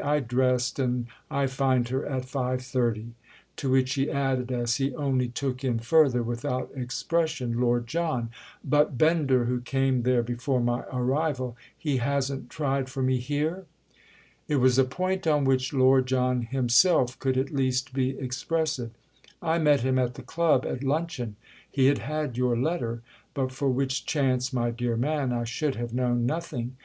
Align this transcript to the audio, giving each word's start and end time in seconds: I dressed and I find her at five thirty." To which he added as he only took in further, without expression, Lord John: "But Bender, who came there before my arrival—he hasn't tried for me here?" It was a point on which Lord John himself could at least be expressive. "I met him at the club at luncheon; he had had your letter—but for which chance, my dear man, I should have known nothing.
I 0.00 0.20
dressed 0.20 0.78
and 0.78 1.08
I 1.28 1.48
find 1.48 1.88
her 1.88 2.06
at 2.06 2.24
five 2.24 2.62
thirty." 2.62 3.14
To 3.56 3.68
which 3.70 3.94
he 3.94 4.08
added 4.08 4.52
as 4.52 4.76
he 4.76 4.94
only 4.94 5.26
took 5.26 5.64
in 5.64 5.80
further, 5.80 6.22
without 6.22 6.70
expression, 6.76 7.60
Lord 7.60 7.88
John: 7.88 8.30
"But 8.64 8.96
Bender, 8.96 9.46
who 9.46 9.60
came 9.60 10.02
there 10.04 10.22
before 10.22 10.60
my 10.60 10.84
arrival—he 10.92 11.96
hasn't 11.96 12.48
tried 12.48 12.88
for 12.88 13.02
me 13.02 13.16
here?" 13.16 13.66
It 14.46 14.58
was 14.58 14.78
a 14.78 14.84
point 14.84 15.26
on 15.26 15.42
which 15.44 15.72
Lord 15.72 16.06
John 16.06 16.42
himself 16.42 17.18
could 17.18 17.36
at 17.36 17.50
least 17.52 17.92
be 17.92 18.10
expressive. 18.20 18.92
"I 19.42 19.58
met 19.58 19.80
him 19.80 19.98
at 19.98 20.14
the 20.14 20.22
club 20.22 20.64
at 20.64 20.84
luncheon; 20.84 21.34
he 21.68 21.86
had 21.86 21.98
had 21.98 22.36
your 22.36 22.56
letter—but 22.56 23.50
for 23.50 23.68
which 23.68 24.06
chance, 24.06 24.52
my 24.52 24.70
dear 24.70 24.96
man, 24.96 25.32
I 25.32 25.42
should 25.42 25.74
have 25.74 25.92
known 25.92 26.24
nothing. 26.24 26.76